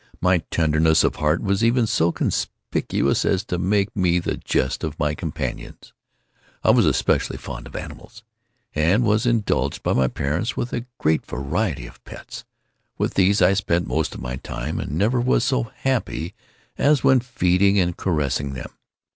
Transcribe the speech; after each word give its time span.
My 0.19 0.39
tenderness 0.49 1.03
of 1.03 1.17
heart 1.17 1.43
was 1.43 1.63
even 1.63 1.85
so 1.85 2.11
conspicuous 2.11 3.23
as 3.23 3.43
to 3.43 3.59
make 3.59 3.95
me 3.95 4.17
the 4.17 4.35
jest 4.35 4.83
of 4.83 4.97
my 4.97 5.13
companions. 5.13 5.93
I 6.63 6.71
was 6.71 6.87
especially 6.87 7.37
fond 7.37 7.67
of 7.67 7.75
animals, 7.75 8.23
and 8.73 9.03
was 9.03 9.27
indulged 9.27 9.83
by 9.83 9.93
my 9.93 10.07
parents 10.07 10.57
with 10.57 10.73
a 10.73 10.87
great 10.97 11.23
variety 11.27 11.85
of 11.85 12.03
pets. 12.03 12.45
With 12.97 13.13
these 13.13 13.43
I 13.43 13.53
spent 13.53 13.85
most 13.85 14.15
of 14.15 14.21
my 14.21 14.37
time, 14.37 14.79
and 14.79 14.93
never 14.93 15.21
was 15.21 15.43
so 15.43 15.65
happy 15.71 16.33
as 16.79 17.03
when 17.03 17.19
feeding 17.19 17.77
and 17.77 17.95
caressing 17.95 18.53
them. 18.55 18.71